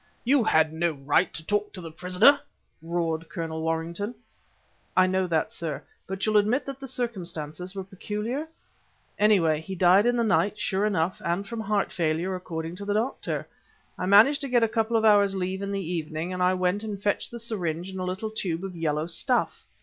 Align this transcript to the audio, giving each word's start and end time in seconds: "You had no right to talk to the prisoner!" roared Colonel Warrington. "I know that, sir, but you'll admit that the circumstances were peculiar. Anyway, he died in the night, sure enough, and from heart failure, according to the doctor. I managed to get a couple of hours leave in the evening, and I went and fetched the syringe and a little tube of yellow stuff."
"You 0.23 0.43
had 0.43 0.73
no 0.73 0.93
right 0.93 1.31
to 1.31 1.45
talk 1.45 1.73
to 1.73 1.79
the 1.81 1.91
prisoner!" 1.91 2.39
roared 2.81 3.29
Colonel 3.29 3.61
Warrington. 3.61 4.15
"I 4.97 5.05
know 5.05 5.27
that, 5.27 5.51
sir, 5.53 5.83
but 6.07 6.25
you'll 6.25 6.37
admit 6.37 6.65
that 6.65 6.79
the 6.79 6.87
circumstances 6.87 7.75
were 7.75 7.83
peculiar. 7.83 8.47
Anyway, 9.19 9.61
he 9.61 9.75
died 9.75 10.07
in 10.07 10.15
the 10.17 10.23
night, 10.23 10.57
sure 10.59 10.87
enough, 10.87 11.21
and 11.23 11.47
from 11.47 11.59
heart 11.59 11.91
failure, 11.91 12.33
according 12.33 12.77
to 12.77 12.85
the 12.85 12.95
doctor. 12.95 13.47
I 13.95 14.07
managed 14.07 14.41
to 14.41 14.49
get 14.49 14.63
a 14.63 14.67
couple 14.67 14.97
of 14.97 15.05
hours 15.05 15.35
leave 15.35 15.61
in 15.61 15.71
the 15.71 15.91
evening, 15.91 16.33
and 16.33 16.41
I 16.41 16.55
went 16.55 16.81
and 16.83 16.99
fetched 16.99 17.29
the 17.29 17.37
syringe 17.37 17.91
and 17.91 17.99
a 17.99 18.03
little 18.03 18.31
tube 18.31 18.63
of 18.63 18.75
yellow 18.75 19.05
stuff." 19.05 19.65